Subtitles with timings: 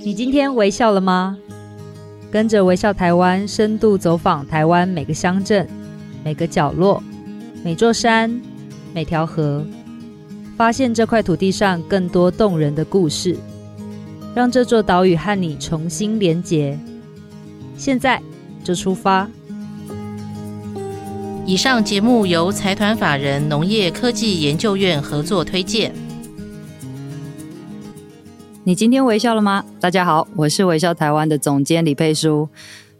[0.00, 1.36] 你今天微笑了吗？
[2.30, 5.66] 跟着微笑台湾，深度走访台湾每个乡镇、
[6.24, 7.02] 每个角落、
[7.64, 8.40] 每座山、
[8.94, 9.66] 每条河，
[10.56, 13.36] 发现这块土地上更多动人的故事，
[14.34, 16.78] 让这座岛屿和你重新连结。
[17.76, 18.22] 现在
[18.62, 19.28] 就出发！
[21.44, 25.92] 以上节目由财团法人农业科技研究院合作推荐。
[28.68, 29.64] 你今天微笑了吗？
[29.80, 32.46] 大家好，我是微笑台湾的总监李佩书。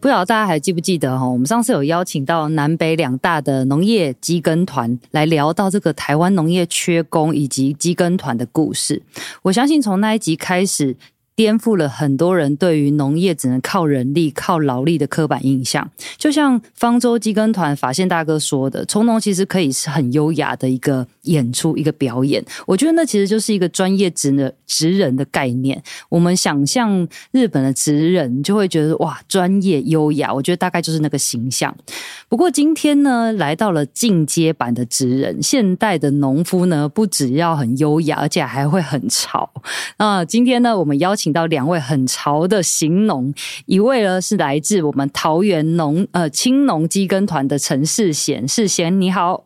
[0.00, 1.28] 不知道大家还记不记得哈？
[1.28, 9.02] 我们上次有邀请到南北两大的农业机耕团来聊到这个台湾农业缺工以及机耕团的故事。
[9.42, 10.96] 我相信从那一集开始。
[11.38, 15.88] 颠覆了很多人对于农业只能靠人力、靠劳力的刻板印象。
[16.16, 22.44] 就像方舟机耕团法宪大哥说的，从农其实可以是很优雅的一个演出、一个表演。
[22.66, 25.80] 我觉得那其实就是一个专业职的职人的概念。
[26.08, 30.34] 我们想象日本的职人，就会觉得哇，专业优雅。
[30.34, 31.72] 我觉得大概就是那个形象。
[32.28, 39.48] 不过今天呢，来到了进阶版的职人，现代的农夫呢，不只要很优雅，而且还会很潮。
[39.98, 41.27] 那今天呢，我们邀请。
[41.28, 43.34] 请到两位很潮的行农，
[43.66, 49.44] 一位呢是来自我们桃园农呃青农基耕团的陈世贤，世贤你好，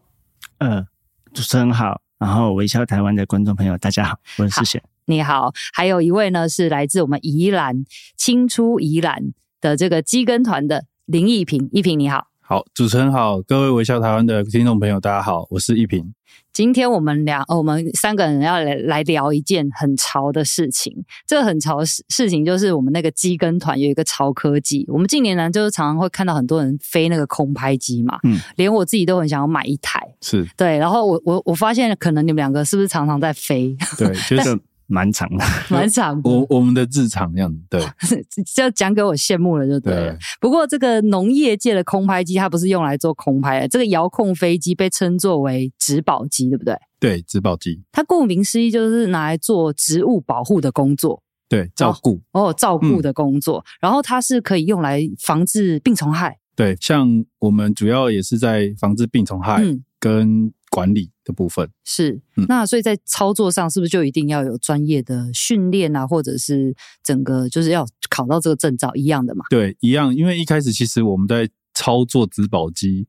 [0.58, 0.86] 呃
[1.34, 7.84] 主持人好，然后微笑台湾的观众朋友大家好，我是世贤，你好，还有一位呢是来自我们宜兰
[8.16, 12.28] 青出宜兰的这个基耕团的林义平，义平你好。
[12.42, 16.14] 好，主持人好，各位微笑台湾的听众朋友，大家好，我是一平。
[16.52, 20.92] 今天我们俩，我们三个人要来来聊一件很潮的事情。
[21.26, 24.84] 这个很潮的事事情就是我们那个机跟团有一个潮科技。
[24.88, 30.00] 我们近年来就是常常会看到很多人飞那个空拍机嘛，嗯，连我自己都很想要买一台。
[30.20, 30.76] 是，对。
[30.78, 33.76] 然后我我我发现，可能你们两个是不是常常在飞？
[33.96, 34.58] 对，就是。
[34.92, 36.28] 蛮长的，蛮长的。
[36.30, 37.80] 我我们的日常这样子，对，
[38.54, 40.12] 就讲给我羡慕了，就对了。
[40.12, 40.18] 对。
[40.38, 43.68] 不过这个农业界的空拍机，它不是用来做空拍的。
[43.68, 46.76] 这个遥控飞机被称作为植保机，对不对？
[47.00, 47.82] 对，植保机。
[47.90, 51.22] 它顾名思义，就是拿来做植物保护的工作。
[51.48, 53.58] 对，照顾哦，哦，照顾的工作。
[53.58, 53.64] 嗯。
[53.80, 56.38] 然后它是可以用来防治病虫害。
[56.54, 59.62] 对，像我们主要也是在防治病虫害
[59.98, 61.10] 跟管理。
[61.24, 69.44] 的部分是，那所以在操作上是不是就一定要有专业的训练啊，或者是整个就是要考到这个证照一样的嘛？
[69.48, 70.12] 对，一样。
[70.12, 73.06] 因为一开始其实我们在操作植保机，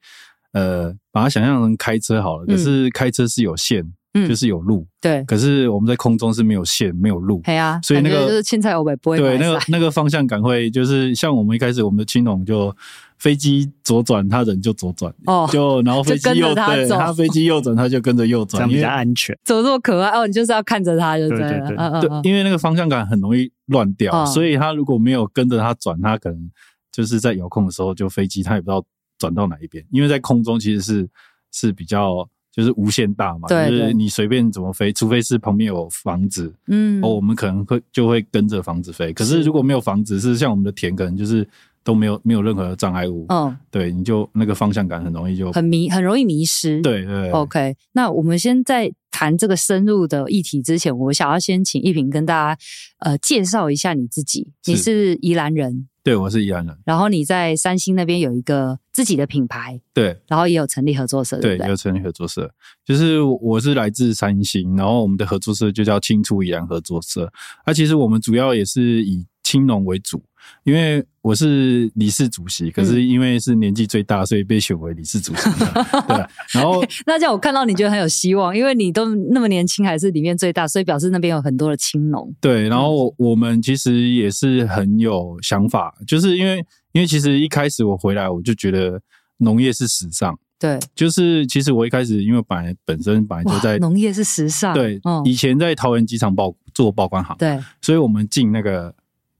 [0.52, 5.24] 呃，把它想象成开车好了，可是开车是有线，嗯，就是有路，对。
[5.24, 7.80] 可是我们在空中是没有线，没有路，对啊。
[7.82, 12.76] 所以那个就是青菜欧北不会对那个那个方向感会就是像我们一开始我们的青农就。
[13.24, 19.34] 飞机左转，他人就左转，哦，就然后飞机右对，他飞机右转，他就跟着右转，这样比较安全。
[19.46, 20.28] 怎么这么可爱哦？
[20.28, 26.52] 你就是要看着他就对了，对对对，对，对，因为那个方向感很容易乱掉，哦，所以他如果没有跟着他转，他可能
[26.92, 28.84] 就是在遥控的时候，就飞机他也不知道
[29.18, 29.82] 转到哪一边。
[29.90, 31.08] 因为在空中其实是
[31.54, 39.14] 是比较就是无限大嘛，对对，就是你随便怎么飞，除非是旁边有房子，嗯，哦，我们可能会就会跟着房子飞。
[39.14, 41.48] 可是如果没有房子，是像我们的田，可能就是。
[41.84, 46.82] 都没有没有任何的障碍物，嗯，对，你就那个方向感很容易就很迷，很容易迷失。
[46.82, 47.76] 对对，对，OK。
[47.92, 52.62] 那我们先在谈这个深入的议题之前，我想要先请一平跟大家
[53.00, 54.52] 呃介绍一下你自己。
[54.66, 56.78] 你是宜兰人，对，我是宜兰人。
[56.86, 62.50] 然后你在三星那边有一个自己的品牌，对，然后也有成立合作社，对，对，有成立合作社。
[62.86, 67.32] 就是我是来自三星，然后我们的合作社就叫青出宜兰合作社。
[67.66, 70.24] 那、啊、其实我们主要也是以青农为主。
[70.64, 75.50] 因为我是理事主席，可是因为是年纪最大，所以被选为理事主席。
[76.06, 76.18] 对，
[76.52, 82.34] 然后 那这样我看到你觉得很有希望，因为你都那么年轻，还是里面最大，所以表示那边有很多的青农。
[82.42, 86.58] 对，然后我们其实也是很有想法，就是因为
[86.92, 89.02] 因为其实一开始我回来，我就觉得
[89.38, 90.38] 农业是时尚。
[90.60, 98.94] 对，就是其实我一开始因为本来本身本来就在农业是时尚，对，以前在桃园机场报做报关行，对，所以我们进那个。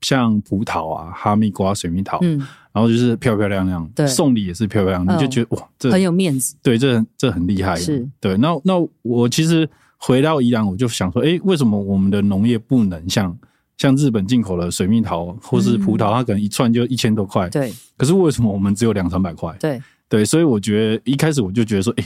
[0.04, 2.38] 像葡萄啊、哈密瓜、水蜜桃，嗯，
[2.74, 8.38] 然后就是漂漂亮亮，对，送礼也是漂漂亮亮，你就觉得哇，这很有面子，对，这这很厉害，是，对。
[8.38, 9.68] 那那我其实
[9.98, 13.36] 回到宜兰，我就想说，哎，为什么我们的农业不能像
[13.78, 17.74] 像日本进口的水蜜桃或是葡萄，它可能一串就一千多块，对。
[17.96, 19.56] 可是为什么我们只有两三百块？
[19.60, 22.06] 对对，所以我觉得一开始我就觉得说，哎，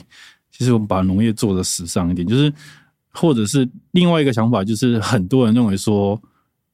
[0.52, 2.54] 其实我们把农业做的时尚一点，就是
[3.12, 6.22] 或者是另外一个想法，就是很多人认为说。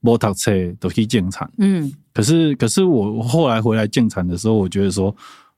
[0.05, 0.51] 摩托车
[0.81, 5.15] 都可以建厂，嗯，可是可是我后来回来建厂的时候，我觉得说，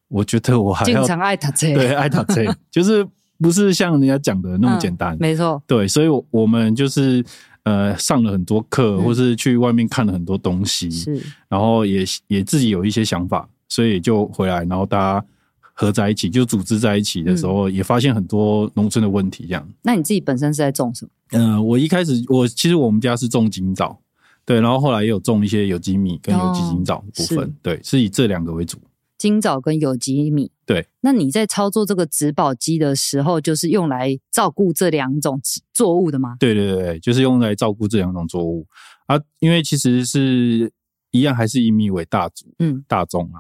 [0.07, 3.03] 我觉得我还要经常爱踏车，对，爱踏车， 就是
[3.39, 7.25] 不是像人家讲的那么简单，嗯、没错，对，所以我们就是
[7.63, 11.19] 呃上了很多课，嗯、或是去外面看了很多东西，是，
[11.49, 15.25] 然后也也自己有一些想法，所以就回来，然后大家
[15.73, 19.47] 合在一起，就组织在一起的时候，嗯、也发现很多农村的问题。
[19.47, 21.09] 这样，那你自己本身是在种什么？
[21.31, 23.99] 嗯、呃，我一开始我其实我们家是种金枣，
[24.45, 28.77] 对，然后后来也有种一些有机米跟有机金枣的部分，哦、对，是以这两个为主。
[29.17, 30.85] 金枣跟有机米，对。
[31.01, 35.39] 那你在操作这个植保机的时候，就是用来照顾这两种
[35.73, 36.35] 作物的吗？
[36.37, 38.67] 对对对，就是用来照顾这两种作物
[39.07, 39.19] 啊。
[39.39, 40.71] 因为其实是
[41.11, 43.39] 一样，还是以米为大主，嗯，大宗啊。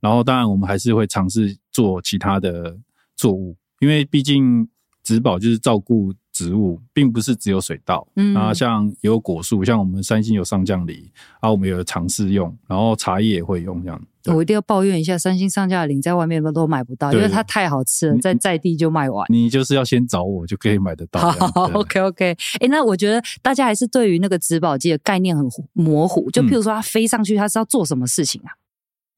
[0.00, 2.78] 然后当然我们还是会尝试做其他的
[3.16, 4.68] 作物，因为毕竟
[5.06, 11.08] 植保就是照顾植物，并不是只有水稻，嗯，然后像也有果树，像我们三星有上将梨，
[11.38, 14.02] 啊，我们有尝试用，然后茶叶也会用这样。
[14.34, 19.24] 我一定要抱怨一下，三星上架的梨在外面都都买不到，因为它太好吃了，在在地就卖完。
[19.28, 21.30] 你就是要先找我，就可以买得到。
[21.30, 22.36] 好，OK OK。
[22.58, 26.28] 哎，那我觉得大家还是对于那个植保机的概念很模糊。
[26.32, 28.50] 就譬如说，它飞上去，它是要做什么事情啊？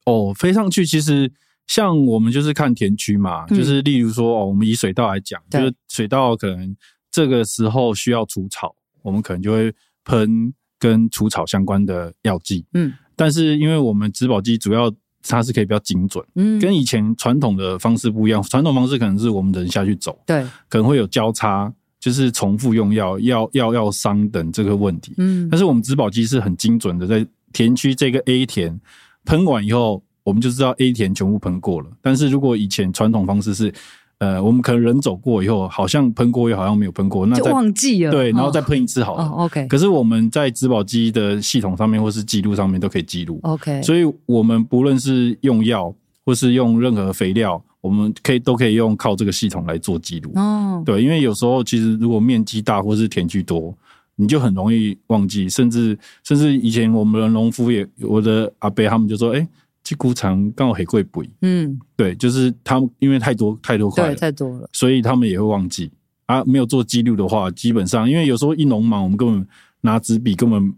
[0.05, 1.31] 哦，飞上去其实
[1.69, 6.75] 像我们就是看田区嘛，就是例如说哦，我们以水稻来讲，就是水稻可能
[7.11, 9.71] 这个时候需要除草，我们可能就会
[10.03, 12.65] 喷跟除草相关的药剂。
[12.73, 12.91] 嗯。
[13.15, 18.41] 但是，因为我们植保机主要它是可以比较精准，嗯，跟以前传统的方式不一样。
[18.41, 25.47] 传统方式可能是我们人下去走，对，可能会有交叉，就是重复用药、药药药伤等这个问题，嗯。
[25.51, 28.79] 但是我们植保机是很精准的，在田区这个 A 田
[29.25, 31.87] 喷完以后，我们就知道 A 田全部喷过了。
[32.01, 33.73] 但是如果以前传统方式是
[34.19, 38.11] 呃，我们可能人走过以后，好像喷过，又好像没有喷过，那就忘记了。
[38.11, 39.23] 对，然后再喷一次好了。
[39.23, 39.65] 哦，OK。
[39.67, 43.39] 可是我们在植保机的系统上面，或是记录上面都可以记录。
[43.43, 43.81] OK。
[43.81, 45.95] 所以我们不论是用药，
[46.25, 50.33] 或是用任何肥料，我们可以都可以用靠这个系统来做记录。
[50.35, 50.83] 哦。
[50.85, 53.73] 对，因为有时候其实如果面积大或是田区多，
[54.17, 59.47] 你就很容易忘记，甚至甚至以前我们的农夫也，我的阿伯他们就说，哎。
[59.89, 61.23] 去谷场刚好很贵不？
[61.41, 65.89] 嗯，对，就是他们因为太多太多块，对，太多了，所以他们也会忘记
[66.27, 66.43] 啊。
[66.43, 69.47] 没有做记录的话，基本上因为有时候一农忙，我们根本
[69.81, 70.71] 拿纸笔根本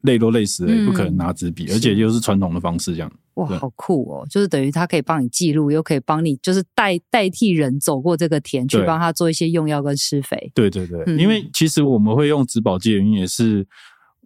[0.00, 3.12] 累都累死了，嗯、也不可能拿纸笔，而且又是传统的方式这样。
[3.34, 4.26] 哇，好酷哦！
[4.30, 10.50] 就是等于他可以帮你记录，又可以帮你就是代代替人走过这个田去帮他做一些用药跟施肥。
[10.54, 13.66] 对对对，嗯、因为其实我们会用植保机的原因也是。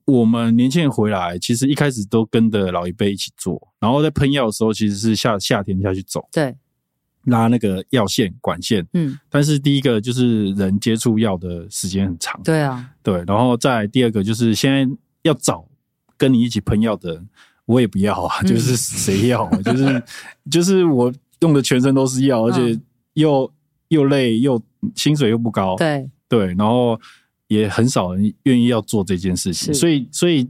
[0.04, 6.54] 我们年轻人回来，其实一开始都跟着老一辈一起做，然后在喷药的时候，其实是夏夏天下去走，对，
[7.24, 14.88] 拉那个药线管线，嗯，但是第一个就是人接触药的时间很长，对啊，对，然后再第二个就是现在
[15.22, 15.66] 要找
[16.16, 17.28] 跟你一起喷药的人，
[17.66, 20.02] 我也不要啊，就是谁要，嗯、 就是
[20.50, 22.80] 就是我用的全身都是药，而且
[23.14, 23.52] 又、嗯、
[23.88, 24.62] 又累又
[24.94, 26.10] 薪水又不高，对。
[26.28, 27.00] 对，然后。
[27.48, 30.46] 也很少人愿意要做这件事情，所以所以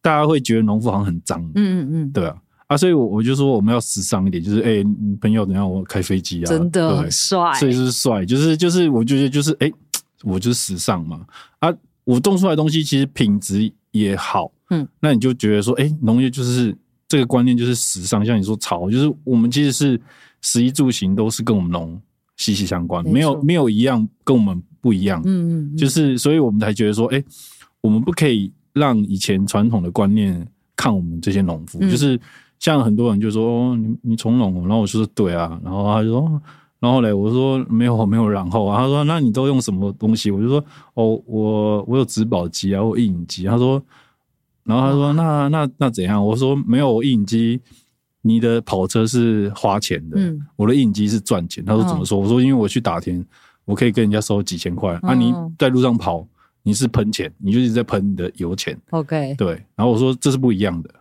[0.00, 2.34] 大家会觉得农夫好像很脏，嗯嗯嗯，对啊
[2.68, 4.84] 啊，所以我我就说我们要时尚一点，就是哎、欸，
[5.20, 9.74] 朋友等下我开飞机啊，真的很帅，所以就是帅，就是就是我觉得就是哎、欸，
[10.22, 11.20] 我就是时尚嘛
[11.58, 11.68] 啊，
[12.04, 16.76] 我种出来的东西其实品质也好，嗯，那你就觉得说哎，农业就是
[17.08, 20.00] 这个观念就是时尚，像你说潮，就是我们其实是
[20.42, 22.00] 食衣住行都是跟我们农
[22.36, 24.62] 息息相关，没有没有一样跟我们。
[24.80, 27.22] 不一样，嗯嗯，就是，所以我们才觉得说，哎，
[27.80, 32.18] 我们不可以让以前传统的观念看我们这些农夫，就是
[32.58, 36.42] 像很多人就说，哦，你你从容，然后我就说对啊，然后他就说，
[36.80, 40.30] 然后嘞，我说没有没有然后啊，他说那你都用什么东西？
[40.30, 43.44] 我就说，哦，我我有植保机啊，我印影机。
[43.44, 43.82] 他说，
[44.64, 46.24] 然后他说，那那那怎样？
[46.24, 47.60] 我说没有，我印影机，
[48.22, 50.18] 你的跑车是花钱的，
[50.56, 51.64] 我的印影机是赚钱。
[51.64, 52.18] 他说怎么说？
[52.18, 53.24] 我说因为我去打田。
[53.68, 55.14] 我可以跟人家收几千块，哦、啊！
[55.14, 56.26] 你在路上跑，
[56.62, 58.74] 你是喷钱，你就一直在喷你的油钱。
[58.92, 59.62] OK，对。
[59.76, 60.96] 然后我说这是不一样的，对，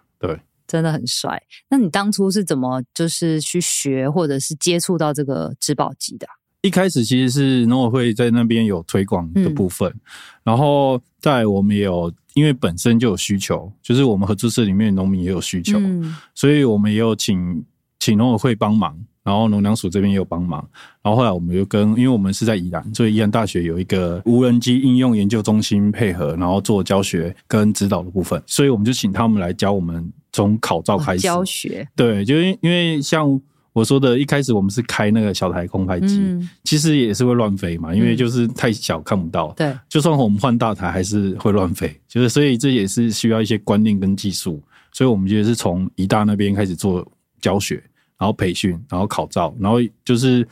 [0.68, 1.42] 真的很帅。
[1.70, 6.28] 那你当初是怎么就是去学或者是接触到这个植保机的？
[6.62, 10.02] 一开始其实是农委会在那边有推广的部分，嗯、
[10.44, 17.64] 然后在我们也有，因为本身就有需求，就是我们合作社里面农民也有需求，嗯、所以我们也有请
[18.00, 18.98] 请农委会帮忙。
[19.24, 20.66] 然后农粮署这边也有帮忙，
[21.02, 31.88] 然后后来我们又跟，因为我们是在宜兰，所以宜兰大学有一个无人机应用研究中心配合，然后做教学跟指导的部分，所以我们就请他们来教我们从考照开始教学。
[31.96, 33.41] 对，就因因为像
[33.74, 39.51] 我说的，一开始我们是开那个小台空拍机，嗯、其实也是会乱飞嘛，因为就是太小看不到。
[39.58, 47.06] 对，就算我们换大台，还是会乱飞，就是所以这也是需要一些观念跟技术，所以我们就是从宜大那边开始做
[47.41, 47.84] 教学。
[48.20, 50.44] 然后培训，然后考照，然后就是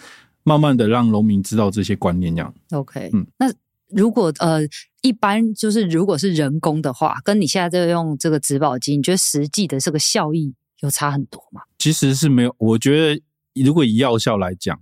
[0.44, 2.54] 慢慢的让农民知道这些观念，这样。
[2.70, 3.52] OK，嗯，那
[3.90, 4.60] 如果呃
[5.06, 11.62] 一般就是如果是人工的话，跟你现在在用这个植保机，你觉得实际的这个效益有差很多吗？
[11.78, 13.22] 其实是没有，我觉得
[13.64, 14.80] 如果以药效来讲，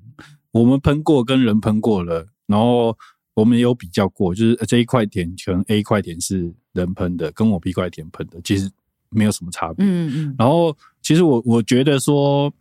[0.52, 2.98] 我们喷过跟人喷过了，然后
[3.34, 8.72] 我们也有比较过，就是这一块田可能 A 块田是人喷的，跟我 B 块田喷的，其实
[9.10, 9.86] 没有什么差别。
[9.86, 10.36] 嗯嗯。
[10.40, 12.54] 然后其实我我觉得说。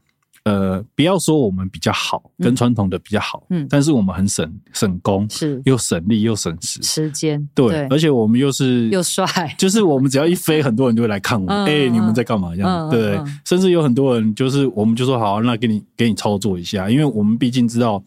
[0.44, 9.24] 呃，不要说我们比较好，跟传统的比较好，嗯，但是我们很省省工，是又省力又省时时间，对，而且我们又是又帅，
[9.56, 12.56] 就是我们只要一飞，很多人就会来看我们，哎、你们在干嘛？
[12.56, 18.02] 这样，嗯、对，嗯、甚至有很多人就是我们就说好，那给你给你操作一下，因为我们毕竟知道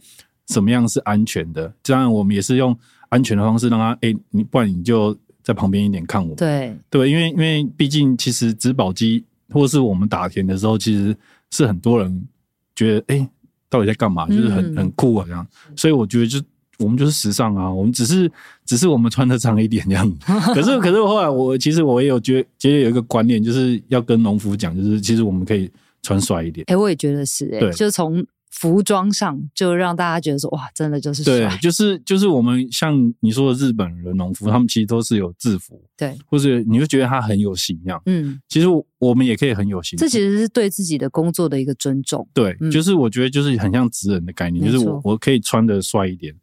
[0.49, 2.77] 什么样是安全的，这样我们也是用
[3.07, 11.15] 安全的方式让他，哎、欸，你不然你就在旁边一点看我，对对，因为因为毕竟其实植保机或是我们打田的时候，其实。
[11.51, 12.27] 是很多人
[12.75, 13.29] 觉得，哎、欸，
[13.69, 14.27] 到底在干嘛？
[14.27, 15.47] 就是很很酷啊，这样。
[15.75, 16.41] 所以我觉得，就
[16.79, 18.31] 我们就是时尚啊，我们只是
[18.65, 20.11] 只是我们穿的长一点这样。
[20.53, 25.71] 可是可是后来我其实我也有觉得，觉得有一个观念，就是要跟农夫讲，就是其实我们可以
[26.01, 26.63] 穿帅一点。
[26.67, 28.25] 哎、欸，我也觉得是、欸，哎，对，就从。
[28.65, 31.37] 服装上就让大家觉得说哇，真的就是帅。
[31.37, 38.01] 对，就是就是我们像你说的日本人农夫，他们其实都是有制服，对，或者你会觉得他很有形样。
[38.07, 38.65] 嗯，其实
[38.97, 39.95] 我们也可以很有型。
[39.97, 42.27] 这其实是对自己的工作的一个尊重。
[42.33, 46.33] 对，嗯、就是我觉得就是很像职人的概念，就是我我可以穿的帅一点，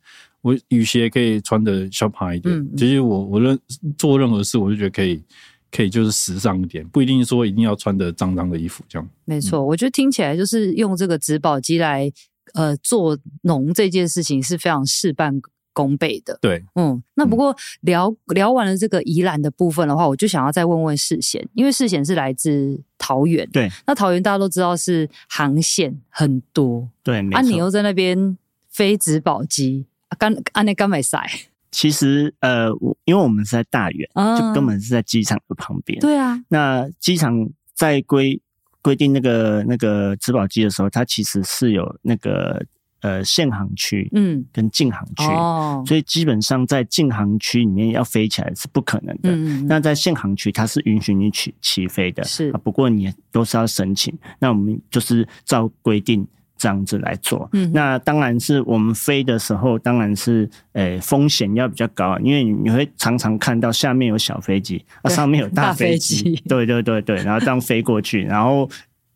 [0.42, 2.54] 我雨鞋可以穿的小趴一点。
[2.54, 3.58] 嗯、其实我我认
[3.98, 5.20] 做任何事，我就觉得可以。
[5.74, 9.08] 可以就是时尚一点，不一定说一定要穿的脏脏的衣服这样。
[9.24, 12.12] 没错，我觉得听起来就是用这个植保机来
[12.52, 15.40] 呃做农这件事情是非常事半
[15.72, 16.38] 功倍的。
[16.42, 27.20] 对，嗯，那不过聊聊完了这个宜兰的部分的话，我就想要再问问世贤，因为世贤是来自桃园，对，那桃园大家都知道是航线很多，对。
[27.30, 28.36] 啊，你又在那边
[28.68, 29.86] 飞植保机，
[30.18, 31.18] 干安内干没塞。
[31.72, 32.68] 其实，呃，
[33.06, 35.98] 因为我们是在大园，嗯、就根本是在机场的旁边。
[36.00, 38.40] 对啊，那机场在规
[38.82, 42.62] 规定那个那个植保机的时候，它其实是有那个
[43.00, 45.24] 呃限航区，嗯，跟禁航区。
[45.24, 49.30] 哦，所以基本上在禁航区里面要飞起来是不可能的。
[49.32, 52.22] 嗯，那在限航区，它是允许你起起飞的。
[52.24, 54.16] 是，不过你都是要申请。
[54.38, 56.28] 那我们就是照规定。
[56.62, 68.70] 这样子来做，嗯，那当然是我们飞的时候，当然是诶风险要比较高，因为你会常常看到下面有小飞机，啊上面有大飞机， 对对对对，然后这样飞过去，然后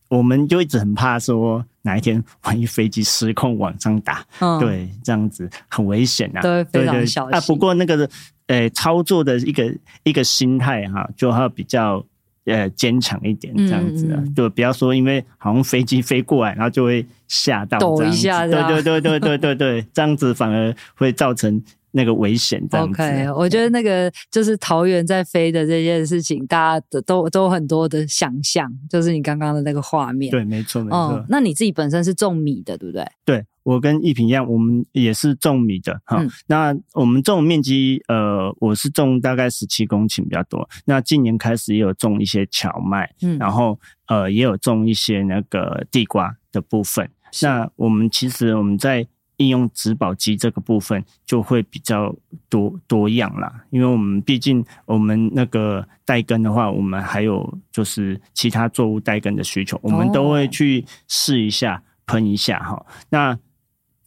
[0.09, 7.35] 我们就一直很怕说哪一天万一飞机失控往上打，嗯，对，这样子很危险啊，对，非常小心。
[7.35, 7.41] 啊。
[7.43, 8.11] 不过那个
[8.49, 9.73] 诶操作的一个
[10.03, 12.05] 一个心态哈，就要比较。
[12.47, 21.61] 呃，坚强一点这样子啊，嗯、就不要说因为好像飞机飞过来，然后就会吓到，抖一下，对对对对对对对，这样子反而会造成
[21.97, 22.62] 那个危险。
[22.71, 30.31] 这样子，OK，我觉得那个就是桃园在飞的这件事情，大家都都很多的想象，就是你刚刚的那个画面。
[30.31, 31.26] 对，没错没错、嗯。
[31.29, 33.05] 那你自己本身是种米的，对不对？
[33.25, 33.45] 对。
[33.67, 36.19] 我跟一平一样，我们也是种米的哈。
[36.23, 40.69] 嗯、那我们种面积，呃，我是种大概十七公顷比较多。
[40.85, 43.76] 那今年开始也有种一些荞麦，嗯，然后
[44.07, 47.11] 呃，也有种一些那个地瓜的部分。
[47.33, 49.05] 是那我们其实我们在
[49.38, 52.14] 应用植保机这个部分就会比较
[52.49, 62.87] 多多样啦，因为我们毕竟我们那个带根的话，我们还有就是其他作物带根的需求，我们都会去试一下喷一下哈。
[63.11, 63.38] 那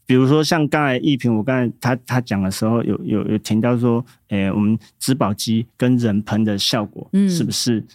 [0.05, 7.86] 比如说像刚才一平，我刚才他他讲的时候有有有提到说，诶、欸，我们植保机跟人喷的效果，是不是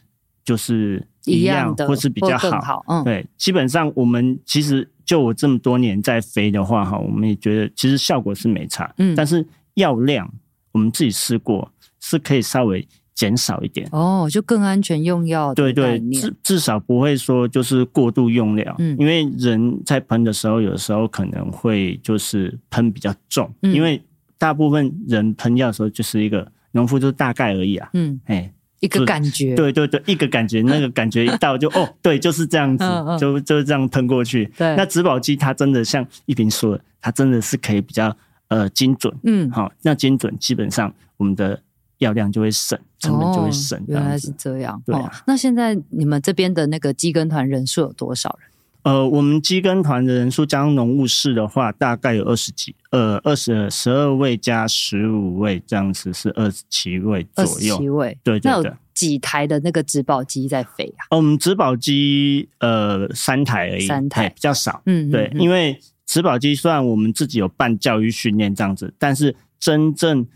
[0.44, 2.60] 就是一样，嗯、的或是比较好？
[2.60, 10.32] 好嗯、对，基本上我们其实就我这么多年在飞的话，哈，我们也觉得其实效果是没差，嗯，但是药量
[10.72, 11.70] 我们自己试过
[12.00, 12.86] 是可以稍微。
[13.14, 15.54] 减少一点哦，就更安全用药。
[15.54, 18.74] 对对，至至少不会说就是过度用药。
[18.80, 23.48] 嗯，因为人在喷的时候，有的时候可能会就是喷比较重。
[23.62, 24.02] 嗯，因为
[24.36, 27.88] 大部分人喷药的时候就是一个农夫，就是大概而已啊。
[27.92, 28.52] 嗯，哎，
[28.84, 29.54] 一个感觉。
[29.54, 32.84] 对对对，一个感觉，那个感觉一到就哦，对，就是这样子，
[33.18, 34.46] 就就是这样喷过去。
[34.56, 38.16] 对，那植保机它真的像一平说的，它真的是可以比较
[38.48, 39.14] 呃精准。
[39.24, 41.60] 嗯，好，那精准基本上我们的。
[41.98, 43.78] 药量就会省，成本就会省。
[43.78, 44.82] 哦，原来是这样。
[44.84, 48.50] 对、啊哦，那现在你们这边的那个机耕团人数有多少人？
[48.84, 57.78] 呃，我们机耕团的人数加上农务室的话，大概有二十几，呃，二十十二位加十五位，这样子是二十七位左右。
[57.78, 58.62] 七位，对对有
[58.92, 61.16] 几台的那个植保机在飞啊？
[61.16, 64.82] 我们植保机呃三台而已，三台比较少。
[64.86, 70.26] 嗯，对，嗯、因为植保机虽然我们自己有办教育训练这样子，但是真正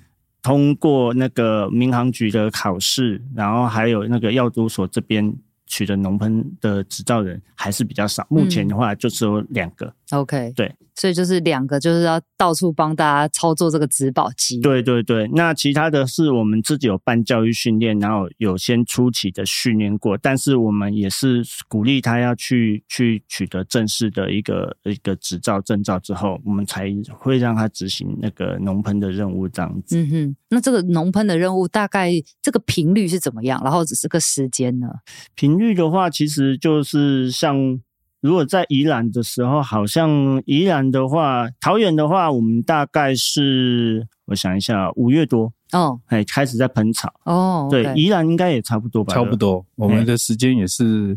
[0.41, 5.35] 通过那个民航局的考试，然后还有那个药都所这边
[5.69, 8.27] 取得农喷的执照人还是比较少。
[8.29, 9.95] 目前的话，就只有两个。
[10.11, 10.75] 嗯、OK，对。
[10.95, 14.61] 所以就是两个，就是要到处帮大家操作这个植保机。
[14.61, 29.97] 对对对，那其他的是我们自己有办教育训练，然后有先初期的训练过，但是我们也是鼓励他要去去取得正式的一个一个执照证照之后，我们才会让他执行那个农喷的任务这样子。
[29.97, 32.11] 嗯哼，那这个农喷的任务大概
[32.43, 33.61] 这个频率是怎么样？
[33.63, 34.89] 然后只是个时间呢？
[35.37, 37.81] 频率的话，其实就是像。
[38.21, 47.69] 如果在宜兰的时候，好像宜兰的话，桃园的话，我们大概是我想一下，五月多哦，哎，开始在喷草哦。
[47.71, 49.15] 对，宜兰应该也差不多吧？
[49.15, 51.17] 差不多，我们的时间也是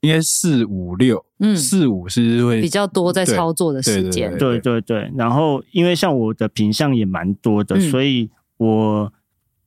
[0.00, 4.36] 应该四五六，嗯，四五是会比较多在操作的时间。
[4.38, 9.12] 对对对，然后因为像我的品相也蛮多的，所以我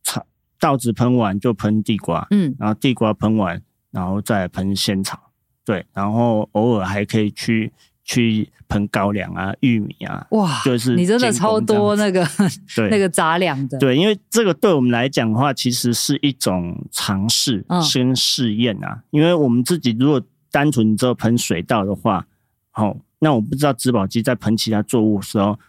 [0.02, 0.26] 草
[0.60, 3.62] 稻子喷完就喷地瓜，嗯，然后地瓜喷完，
[3.92, 5.31] 然后再喷仙草。
[5.63, 7.72] 对，然后偶尔还可以去
[8.03, 12.25] 去喷高粱啊、玉米啊，哇，就是你真的超多那个
[12.75, 13.77] 对那个杂粮的。
[13.77, 19.03] 对，因为这个对我们来讲的话，其实是一种尝试、嗯、先试验啊。
[19.12, 22.25] 因为我们自己如果单纯只有喷水稻的话，
[22.72, 25.60] 好，那我不知道植保机在喷其他作物的时候，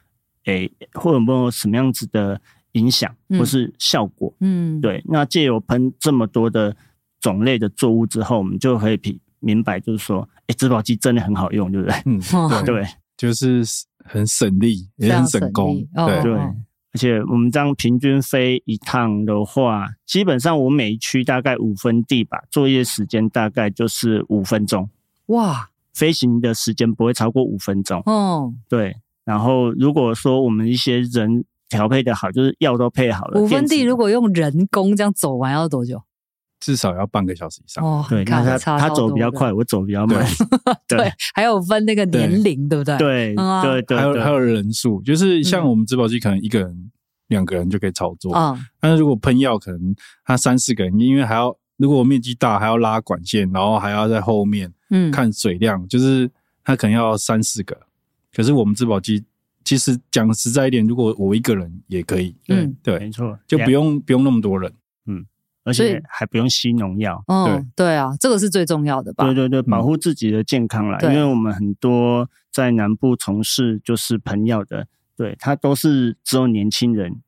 [0.47, 2.41] 诶，会有没有什么样子的
[2.73, 4.33] 影响或是效果？
[4.41, 5.03] 嗯，对。
[5.07, 6.75] 那借由喷这么多的
[7.21, 9.21] 种类的作物之后，我们就可以比。
[9.43, 12.03] 明白，就是说，哎、欸，植保机真的很好用，对不对？
[12.07, 12.21] 嗯，
[12.65, 13.63] 对，对，就是
[14.05, 16.33] 很省力，也很省工，哦、对对。
[16.95, 24.91] 而且我们这样平均飞一趟的话，基本上我每一区大概五分地吧，作业时间大概就是五分钟。
[25.27, 28.03] 哇，飞行的时间不会超过五分钟。
[28.05, 28.95] 哦，对。
[29.25, 36.03] 然后如果说我们一些人调配的好，就是药都配好了，五分地如果用人工这样走完要多久？
[36.63, 37.85] 至少要半个小时以上。
[37.85, 40.25] 哦，对，那他他走比较快，我走比较慢。
[40.87, 42.97] 对，还有分那个年龄，对不对？
[42.99, 46.93] 对，对对，还有还有人数，就是像我们植保机可能一个人、
[47.27, 48.57] 两个人就可以操作啊。
[48.79, 49.93] 但是如果喷药，可能
[50.25, 56.31] 他三四个人，因为还要如果面积大，还要拉管线，然后还要在后面嗯看水量，就是
[56.63, 57.77] 他可能要三四个。
[58.33, 59.25] 可是我们植保机
[59.65, 64.77] 其实讲实在一点，如果我一个人也可以，嗯，对，没错，就不用不用那么多人，嗯。
[65.65, 69.25] 而且还不用吸农药，对、哦、对啊，这个是最重要的吧？
[69.25, 70.99] 对对对，保护自己的健康啦。
[71.03, 77.21] 嗯、因为我们很多在南部从事就是喷药的，对，他都是只有年轻人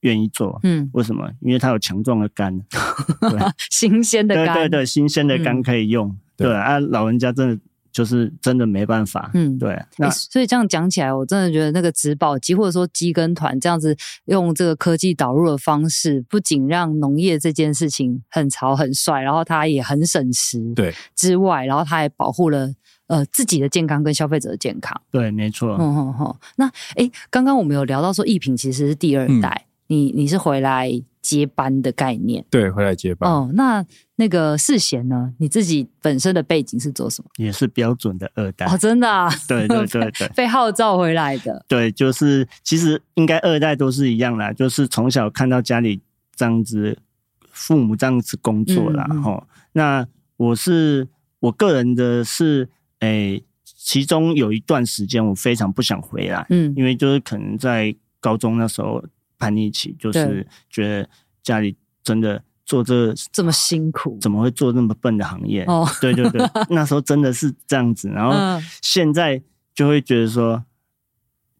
[0.00, 0.60] 愿意做。
[0.62, 1.30] 嗯，为什么？
[1.40, 2.58] 因为他有强壮的肝，
[3.30, 6.08] 对新鲜的肝，对对对，新鲜的肝可以用。
[6.08, 7.60] 嗯、对啊，老人家真的。
[7.92, 9.80] 就是真的没办法，嗯，对。
[9.98, 22.72] 那、欸、所以这样讲起来，我真的觉得那个植保机或者说机耕团这样子用这个科技导入的方式，不仅让农业这件事情很潮很帅，然后它也很省时，对之外，然后它还保护了
[23.08, 25.00] 呃自己的健康跟消费者的健康。
[25.10, 25.76] 对，没错。
[25.80, 26.36] 嗯哼哼。
[26.56, 31.02] 那哎，欸、刚刚我们有聊到说，一品其实是第二代，嗯、你你是回来。
[31.22, 33.30] 接班的概念，对，回来接班。
[33.30, 33.84] 哦，那
[34.16, 35.34] 那个世贤呢？
[35.36, 37.28] 你自己本身的背景是做什么？
[37.36, 39.28] 也是标准的二代哦，真的啊？
[39.46, 41.62] 对对对对， 被号召回来的。
[41.68, 46.00] 对，就是其实应该二代都是一样啦，就是从小看到家里
[46.34, 46.98] 这样子，
[47.50, 49.04] 父母这样子工作啦。
[49.22, 49.62] 哈、嗯。
[49.72, 51.06] 那我是
[51.40, 52.66] 我个人的是，
[53.00, 59.04] 诶、欸，其中有一段时间我非常不想回来，嗯，因为就是可能在高中那时候。
[59.40, 61.08] 叛逆期，就是觉得
[61.42, 61.74] 家里
[62.04, 65.64] 真的做这这么辛苦，怎么会做那么笨的行业？
[65.64, 68.08] 哦，对对对， 那时候真的是这样子。
[68.10, 69.42] 然后现在
[69.74, 70.62] 就会觉得说，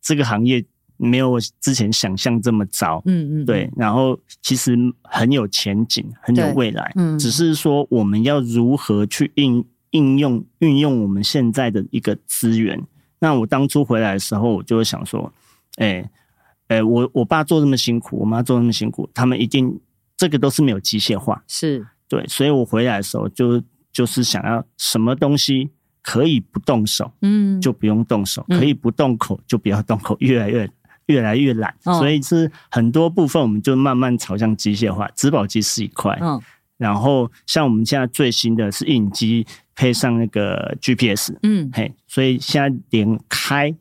[0.02, 0.62] 这个行业
[0.98, 3.02] 没有我之前想象这么糟。
[3.06, 3.70] 嗯嗯，对。
[3.74, 6.92] 然后其实很有前景，很有未来。
[6.96, 12.86] 嗯，只是说我们要如何去应应用运用我们现在的一个资源。
[13.18, 15.32] 那我当初回来的时候，我就会想说，
[15.78, 15.88] 哎。
[15.88, 16.10] 哎、
[16.70, 19.80] 欸，我我爸做那么辛苦，我妈做那么辛苦，他们一定
[20.16, 21.86] 这个都是没有机械化，是。
[22.08, 25.70] 对，所以我回来的时候就就是想要什么东西
[26.02, 30.68] 可以不动手，嗯，就不用动手，嗯、可以不动口就不要动口，越来越
[31.06, 36.42] 越来越懒，哦、所以是很多部分我们就慢慢朝向机械化，植保机是一块，嗯、哦，
[36.78, 43.72] 然后像我们现在最新的是印机配上那个 GPS，嗯，嘿，所以现在连开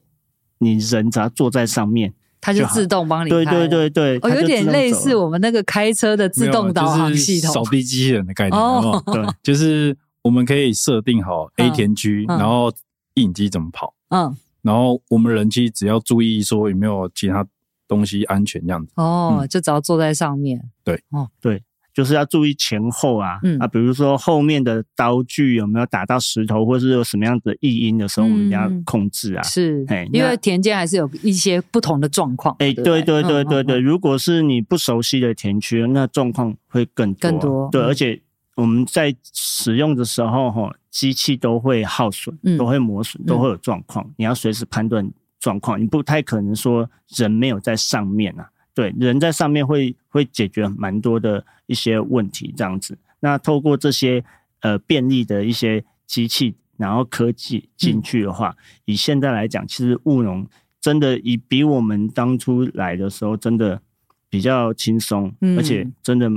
[0.59, 2.13] 你人只要坐在上面。
[2.41, 9.01] 它就自动帮你开，对对对对，哦，有点类似我们那个开车的自动导航系统，扫地机器人的概念哦。
[9.07, 12.71] 对， 就是我们可以设定好 A 田区，然后
[13.15, 17.45] 影机怎么跑，嗯，然后我们人机只要注意说有没有其他
[17.87, 18.91] 东西安全这样子。
[18.95, 20.61] 哦，就只要坐在上面。
[20.83, 21.63] 对，哦，对。
[21.99, 29.43] 就是要注意前后啊，嗯、啊，比如说后面的刀具有没有打到石头，或是有什么样的异音的时候，我们要控制啊。
[29.43, 32.55] 是，哎因为田间还是有一些不同的状况。
[32.59, 37.29] 哎，对对对对对，如果是你不熟悉的田区，那状况会更多。
[37.31, 37.69] 更多。
[37.69, 38.21] 对，而且
[38.55, 44.09] 我们在使用的时候，哈，机器都会耗损，都会磨损，都会有状况。
[44.15, 45.05] 你要随时判断
[45.37, 48.49] 状况，你不太可能说人没有在上面啊。
[48.73, 52.97] 对，人在上面会会解决蛮多的一些问题，这样子。
[53.19, 54.23] 那透过这些
[54.61, 60.47] 呃便利的一些机器，然后科技进去的话，嗯、以现在来讲，其实务农
[60.79, 63.81] 真的以比我们当初来的时候真的
[64.29, 66.29] 比较轻松，嗯、而且真的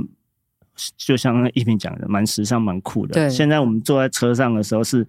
[0.97, 3.13] 就像一平讲的，蛮时尚、蛮酷的。
[3.13, 5.07] 对，现在我们坐在车上的时候是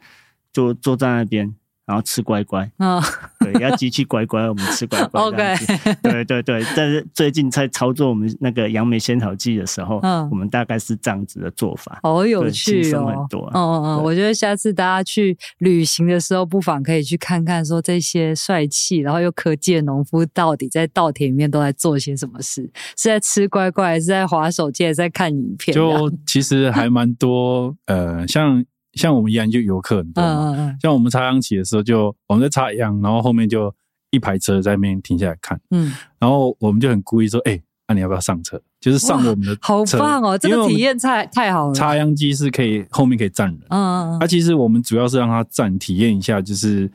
[0.52, 1.54] 就坐在那边。
[1.86, 2.98] 然后吃乖乖，嗯，
[3.40, 5.20] 对，要机器乖乖，我们吃乖乖。
[5.20, 5.54] OK，
[6.02, 6.64] 对对对。
[6.74, 13.50] 但是最近在操作我们那个杨梅仙草剂的时候，嗯，我们大概是这样子的做法，好有趣哦，很多。
[13.52, 22.62] 嗯嗯嗯，我觉得下次大家去旅行的时候，不妨可以去看看，说这些帅气然后又科技的农夫到底在稻田里面都在做些什么事？
[22.96, 25.74] 是在吃乖乖，还是在划手机，还是在看影片？
[25.74, 28.64] 就其实还蛮多，呃，像。
[28.94, 33.74] 像我们宜兰就游客很多嘛，嗯嗯嗯，像我们插秧起的时候，就我们在插秧，然后后面就
[34.10, 38.60] 一排车在那边停下来看，嗯，然后我们就很故意说，哎、欸，那、啊、你要不要上车？
[38.80, 41.74] 就是上我们的车，好棒哦，这个体验太太好了。
[41.74, 46.90] 插秧机是可以后面可以站人，嗯嗯嗯，它、啊、其实我们主要是让他站体验一下，就是。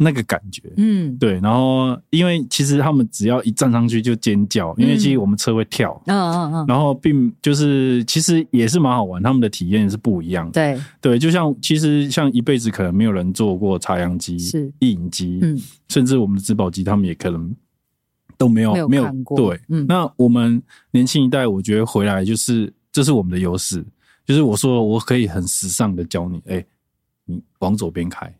[0.00, 10.80] 那个感觉，嗯，对，然后因为其实他们只要一站上去就尖叫，因为其实我们车会跳，嗯嗯嗯，然后并就是其实也是蛮好玩，他们的体验是不一样的，对。
[11.00, 14.70] 对，就像其实像一辈子可能没有人坐过插秧机、是。
[14.78, 17.52] 曳引机，嗯，甚至我们的植保机，他们也可能
[18.36, 23.84] 都没有没有，过，对，嗯，那我们年轻一代，我觉得回来就是这是我们的优势，
[24.24, 26.64] 就是我说我可以很时尚的教你，哎，
[27.24, 28.32] 你往左边开。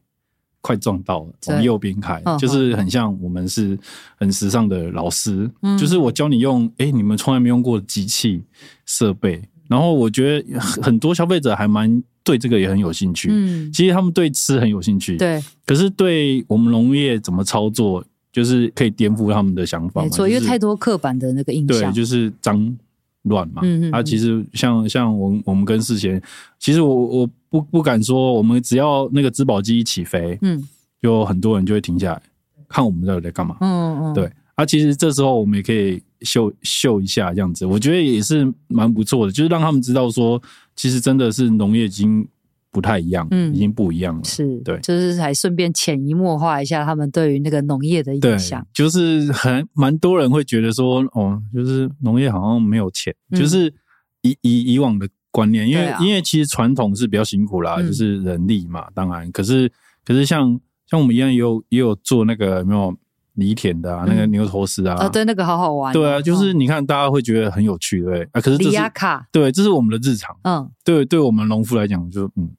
[0.69, 3.79] 快撞到了，从右边开，就是很像我们是
[4.19, 8.43] 很时尚的老师，嗯、就是我教你用，哎、欸，你们从来没用过的机器
[8.85, 22.77] 设备，然后我觉得很多消费者还蛮对这个也很有兴趣，嗯，其实他们对吃很有兴趣，对，可是对我们农业怎么操作，就是可以颠覆他们的想法嘛，没错，因为太多刻板的那个印象，对，就是脏。
[23.23, 26.21] 乱嘛，嗯嗯，啊，其实像像我我们跟世贤，
[26.59, 30.67] 其实我我不不敢说，我们只要那个植保机一起飞，嗯，
[31.03, 32.23] 就很多人就会停下来
[32.69, 34.13] 看我们到底在干嘛，嗯嗯。
[34.13, 40.41] 嗯，对，啊，其实这时候我们也可以秀秀一下这样子，我觉得也是蛮不错的，就是让他们知道说，
[40.77, 42.27] 其实真的是农业经。
[42.71, 44.23] 不太一样，嗯，已经不一样了。
[44.25, 48.65] 是，对，就是还顺便潜移默化一下他们对于那个农业的印象。
[48.75, 53.73] 就是很蛮多人会觉得说，哦，就是农业好像没有钱，嗯、就是
[54.21, 59.73] 以以以往的观念，因为、啊、因为其实传统是比较辛苦啦，嗯、就是人力嘛，当然，可是
[60.05, 62.95] 可是像像我们一样也有也有做那个有没有
[63.33, 65.93] 犁田的啊，嗯、那个牛头丝啊，啊，对，那个好好玩。
[65.95, 70.37] 对啊，就是你看大家会觉得很有趣，对啊，可是这是卡，对，这是我们的日常。
[70.45, 72.51] 嗯，对，对我们农夫来讲，就嗯。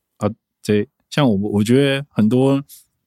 [0.69, 2.62] 这像我，我觉得很多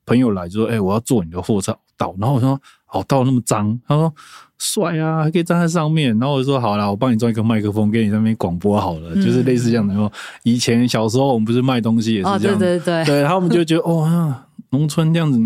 [0.05, 4.13] 朋友来就说：“哎、欸，我要坐你的货车道。”然后我说：“哦，道那么脏。”他说
[4.59, 9.13] ：“帅啊，还可以站在上面。”然后我就说：“好啦，我帮你装一个麦克风，给你在那边广播好了。
[9.15, 9.95] 嗯”就是类似这样的。
[9.95, 10.11] 然后
[10.43, 14.35] 以前小时候我们不是卖东西也是这样，哦、对对对，对，他们就觉得哦，
[14.71, 15.39] 农村这样子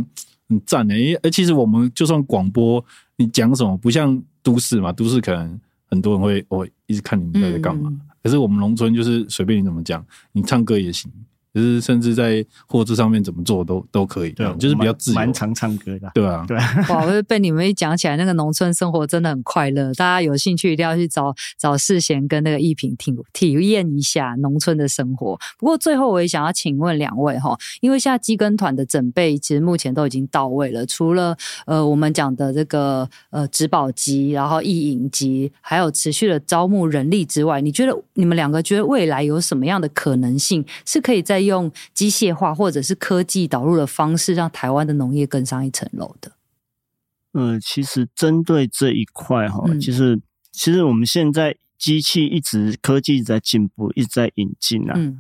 [0.49, 1.15] 很赞诶。
[1.17, 2.83] 而其实我们就算广播，
[3.17, 7.91] 你讲什么不像都市嘛，都市可能很多人会哦一直看你们在在干嘛。
[7.93, 10.03] 嗯、可是我们农村就是随便你怎么讲，
[10.33, 11.13] 你唱歌也行。
[11.57, 16.55] 就是甚至在货车上面怎么做都都可以，对，就是比较自由，蛮常唱歌的，对啊，对。
[16.91, 19.87] 哇，被你们一讲起来，那个农村生活真的很快乐。
[19.95, 25.39] 大家有兴趣一定要去找找世贤跟那个一品体体验一下农村的生活。
[25.59, 46.33] 不过最后我也想要请问两位哈，因为现在鸡跟团的准备其实目前都已经到位了，除了呃我们讲的这个呃植保机，然后意影机，还有持续的招募人力之外，你觉得你们两个觉得未来有什么样的可能性是可以在用机械化或者是科技导入的方式，让台湾的农业更上一层楼的。
[47.33, 50.19] 呃，其实针对这一块哈，其实
[50.53, 54.95] 其实我们现在机器一直科技一直在进步，一直在引进啊。
[54.97, 55.19] 嗯，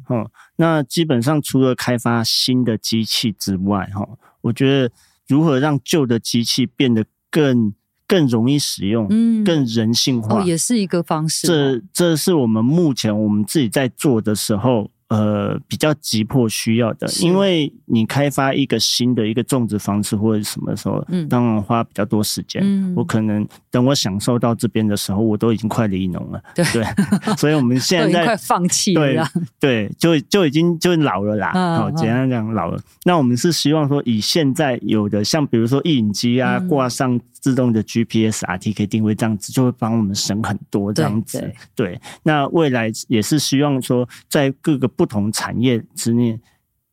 [0.57, 4.09] 那基本上除了开发新的机器之外，哈，
[4.41, 4.91] 我觉得
[5.27, 7.75] 如何让旧的机器变得更
[8.07, 11.47] 更容易使用，嗯，更人性化，哦，也是一个方式。
[11.47, 14.91] 这这是我们目前我们自己在做的时候。
[15.09, 22.61] 呃，比较急迫需要的，因为你开发一个新的一个种植方式或者什么时候，嗯，当然花比较多时间。
[22.64, 26.42] 嗯，我可能等我享受到这边的时候，我都已经快离农了。
[26.57, 26.85] 对，对，
[27.38, 29.25] 所以我们现在 快放弃了。
[29.61, 31.53] 对，对，就就已经就老了啦。
[31.53, 32.83] 好，简单讲老了。
[33.05, 41.52] 那我们是希望说，以现在有的，像比如说印影机啊，挂上自动的 GPS、RTK 定位这样子，就会帮我们省很多这样子。
[41.76, 44.90] 对，那未来也是希望说，在各个。
[44.96, 46.40] 不同产业之内，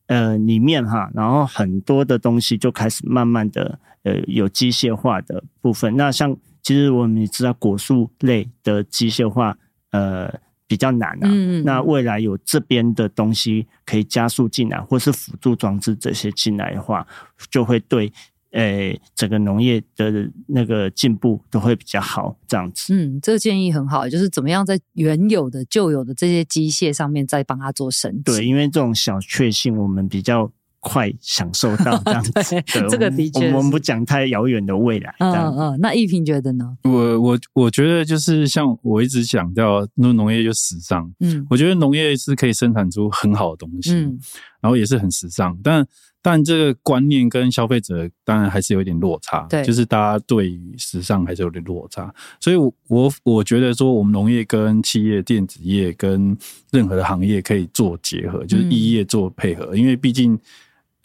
[0.07, 5.95] 呃，里面哈，然后很多的东西就开始慢慢的，呃，有机械化的部分。
[5.95, 9.57] 那像其实我们也知道，果树类的机械化，
[9.91, 10.37] 呃，
[10.67, 11.29] 比较难啊。
[11.31, 11.63] 嗯。
[11.63, 17.07] 那未来有这边的东西可以加速进来，或是辅助装置这些进来的话，
[17.49, 18.11] 就会对。
[18.53, 22.93] 诶、欸，整个农业的那个进步都会比较好，这样子。
[22.93, 28.21] 嗯，这个建议很好，就是怎么样在原有的、旧有的这些机械上面再帮它做升级。
[28.25, 32.31] 对，因为这种小确幸，我们比较快享受到这样子。
[32.91, 35.15] 这个的确，我们不讲太遥远的未来。
[35.17, 36.77] 嗯嗯，那奕屏觉得呢？
[36.83, 41.11] 我我我觉得就是像我一直强调，那农业就时尚。
[41.21, 44.19] 嗯，我觉得农业是可以生产出很好的东西，嗯，
[44.61, 45.83] 然后也是很时尚，但。
[46.23, 56.35] 但这个观念跟消费者当然还是有点落差，对，就是大家对于时尚还是有点落差，所以我，我我觉得说，我们农业跟企业、电子业跟
[56.71, 60.39] 任何的行业可以做结合，就是异业做配合，嗯、因为毕竟。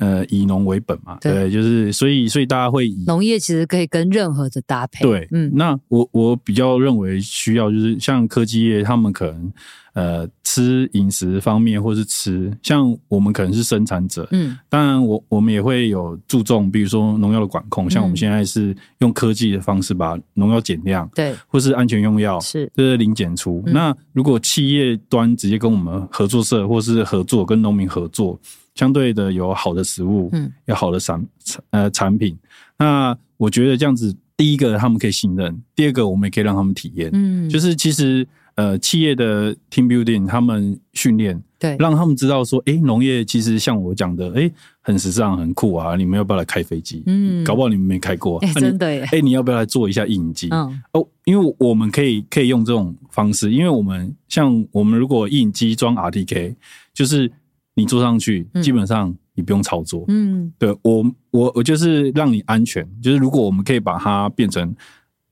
[0.00, 5.04] 呃，以农为本嘛，对，对，就是所以，所以大家会以农业其实可以跟任何的搭配。
[5.04, 9.52] 对，嗯，那我我比较认为需要就是像科技业，他们可能
[9.98, 23.62] 呃吃饮食方面，或是吃像我们可能是生产者，嗯，当然我我们也会有注重，比如说农药的管控，像我们现在是用科技的方式把农药减量，对，或是安全用药是，这是零检出。
[23.66, 28.38] 那如果企业端直接跟我们合作社，或是合作跟农民合作。
[28.74, 31.26] 相对的有好的食物，嗯，有好的产
[31.70, 32.38] 呃产品。
[32.78, 38.24] 那我觉得这样子，第一个他们可以信任，第二个我们也可以让他们体验，嗯，就是其实
[38.59, 47.05] 呃企业的 team building，他们训练，对，让他们知道说，哎、欸，农业其实像我讲的，哎、欸，很时尚，很酷啊，你们要不要来开飞机？
[47.07, 50.49] 嗯，搞不好你们没开过，欸、真的耶，哎、欸，你要不要来做一下印机？
[50.51, 56.57] 嗯，哦，因为我们可以可以用这种方式，因为我们像我们如果印机装 RTK，
[56.92, 57.31] 就是。
[57.75, 60.05] 你坐上去，基本上你不用操作。
[60.09, 62.85] 嗯，对我，我我就是让你安全。
[63.01, 64.75] 就是如果我们可以把它变成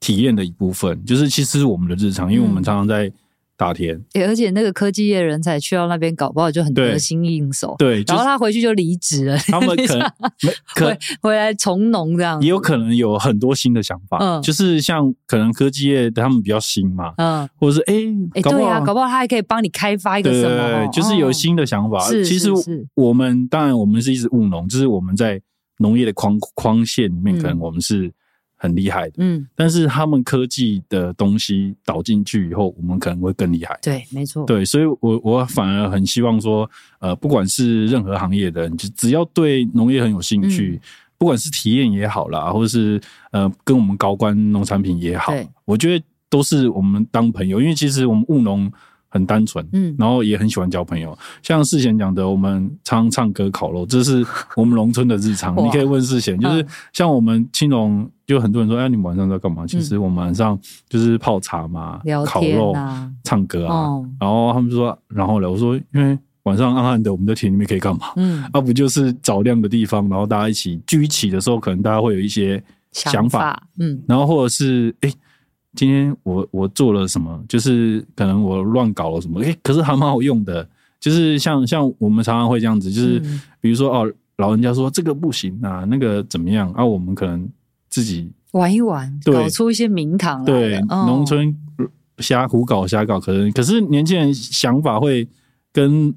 [0.06, 3.12] 体验的一部分，就是其实是我们的日常，因为我们常常在。
[3.58, 7.74] 大田，而且那个科技业人才去到那边，搞不好就很得心应手。
[7.78, 9.38] 对，然后他回去就离职了。
[9.38, 10.12] 他们可能
[10.76, 14.18] 可回回来从农这样，也有可能有很多新的想法。
[14.20, 17.94] 嗯，就是像可能科技业他们比较新嘛，嗯，或者是哎
[18.34, 21.98] 哎，对啊，搞不好他还可以帮你开发一个什么，对，就是有新的想法。
[22.00, 22.50] 是，其实
[22.94, 25.40] 我们当然我们是一直务农，就是我们在
[25.78, 28.12] 农业的框框线里面，可能我们是。
[28.56, 33.78] 很厉害的，嗯，但是他们科技的东西导进去以后，我们可能会更厉害。
[33.82, 34.44] 对，没错。
[34.46, 40.88] 对，所以我我反而很希望说，呃，不管是任何行业的人，就只要对农业很有兴趣，嗯、
[41.18, 45.32] 不管是体验也好啦，或者是呃跟我们高官农产品也好，
[45.64, 48.72] 我觉得都是我们当朋友，因为其实我们务农。
[49.08, 51.16] 很单纯，嗯，然后也很喜欢交朋友。
[51.42, 54.24] 像世贤讲的，我们常唱歌、烤肉，这是
[54.56, 55.56] 我们农村的日常。
[55.64, 62.74] 你可以问世贤，就是像我们青龙，就很多人说：“哎，你们晚上在干嘛？”其实我们晚上就是泡茶嘛，烤肉、
[63.24, 63.88] 唱歌啊。
[64.20, 68.08] 然后他们说：“然后呢？”我说：“因为晚上暗暗的，我们在田里面可以干嘛？
[68.16, 75.12] 嗯，那，不就是找亮的地方，然后大家一起聚一起的时候，可能大家会有一些想法，嗯，然后或者是哎。
[75.76, 77.40] 今天我我做了什么？
[77.48, 79.40] 就是可能我乱搞了什么？
[79.42, 80.66] 诶、欸，可是还蛮好用的。
[80.98, 83.20] 就是像像我们常常会这样子，就是
[83.60, 86.84] 比如说哦，老人家说这个不行啊，那个怎么样啊？
[86.84, 87.46] 我们可能
[87.90, 90.46] 自己玩一玩，搞出一些名堂来。
[90.46, 91.54] 对，农、哦、村
[92.18, 95.28] 瞎胡搞瞎搞，可能可是年轻人想法会
[95.70, 96.12] 跟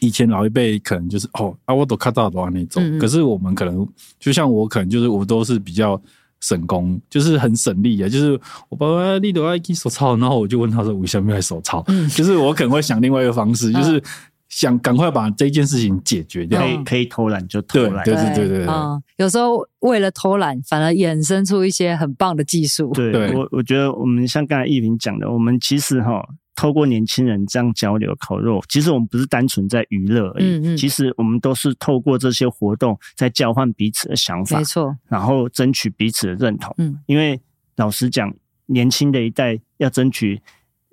[0.00, 2.98] 以前老一辈可能就是哦啊，我都看到的话那种、嗯。
[2.98, 3.88] 可是我们可能
[4.20, 6.00] 就像我，可能就是我都是比较。
[6.42, 14.02] 省工就是很省力啊，就是我爸爸立都爱去手抄，然后我就问他说：“为什么要手抄？”嗯，就是我可能会想另外一个方式，就是
[14.48, 16.60] 想赶快把这件事情解决掉。
[16.60, 18.66] 可以可以偷懒就偷懒，对对对对对。
[18.66, 22.90] 嗯，有时候为了偷懒，反而衍生出一些很棒的技术。
[22.92, 26.22] 对，我我觉得我们像刚才一平讲的，我们其实哈。
[26.54, 36.74] 透过年轻人这样交流烤肉，其实我们不是单纯在娱乐而已，嗯嗯，其实我们都是透过这些活动在交换彼此的想法，没错，然后争取彼此的认同。
[36.78, 37.40] 嗯，因为
[37.76, 38.32] 老实讲，
[38.66, 40.40] 年轻的一代要争取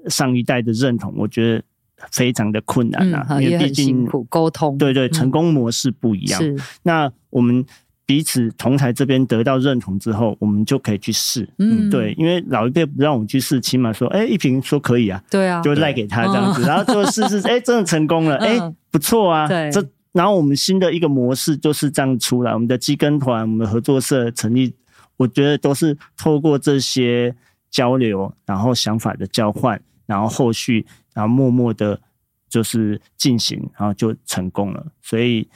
[0.08, 1.64] 上一代的认同，我觉得
[2.10, 6.42] 非常的困难啊，嗯、因为毕竟沟通，对对，成功模式不一样。
[6.84, 7.66] 那我们
[8.10, 11.48] 彼此同台这边得到认同之后，我们就可以去试。
[11.60, 24.74] 嗯，对，因为老一辈不让我们去试，起码说，哎、欸，一平说可以啊，对啊，就赖给他这样子，然后就试试，哎、欸， 真的成功了，哎、欸，不错啊，对，这然后我们新的一个模式就是这样出来，我们的基根团，我们的合作社成立，
[25.18, 27.36] 我觉得都是透过这些
[27.70, 32.02] 交流，然后想法的交换，然后后续，然后默默的，
[32.50, 35.48] 就是进行，然后就成功了，所以。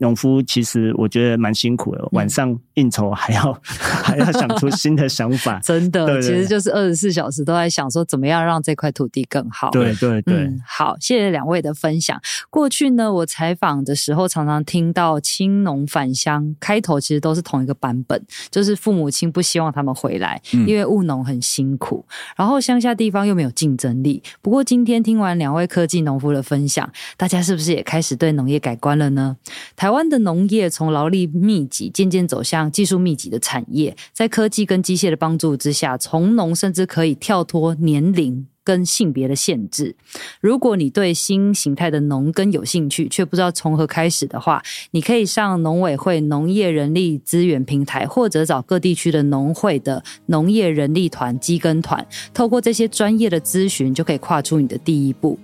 [0.00, 3.60] 农夫其实我觉得蛮辛苦的，晚上应酬还要、嗯、
[4.02, 9.70] 还要想出新的想法， 真的，对对对，其实就是二十四小时都在想说怎么样让这块土地更好。
[9.70, 12.20] 对对对、嗯，好，谢谢两位的分享。
[12.48, 22.04] 过去呢，我采访的时候常常听到青农返乡，开头其实都是同一个版本，就是父母亲不希望他们回来，因为务农很辛苦，
[22.36, 24.22] 然后乡下地方又没有竞争力。
[24.40, 29.36] 不过今天听完两位科技农夫的分享，大家是不是也开始对农业改观了呢？
[29.76, 38.46] 台台湾的农业从劳力密集渐渐走向技术密集的产业，在科技跟机械的帮助之下，从农甚至可以跳脱年龄。
[38.70, 39.96] 跟性别的限制，
[40.40, 55.36] 如果你对新形态的农耕有兴趣，却不知道从何开始的话，你可以上农委会农业人力资源平台，或者找各地区的农会的农业人力团、机耕团，透过这些专业的咨询，就可以跨出你的第一步。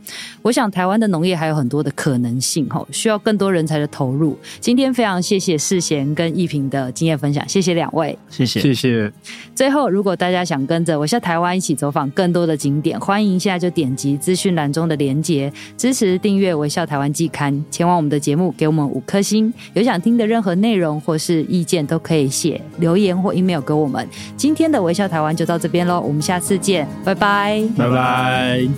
[0.42, 4.38] 我想台湾的农业还有很多的可能性，吼，需要更多人才的投入。
[4.60, 9.12] 今天非常谢谢世贤跟一平的经验分享，谢谢两位，谢谢谢谢。
[9.52, 19.50] 最后，如果大家想跟着我下台湾一起走访更多的景点，欢迎现在就点击资讯栏中的连结，支持订阅《微笑台湾季刊》，前往我们的节目，给我们五颗星。
[19.72, 24.06] 有想听的任何内容或是意见，都可以写留言或 email 给我们。
[24.36, 28.68] 今天的《微笑台湾》就到这边喽，我们下次见，拜拜，拜拜。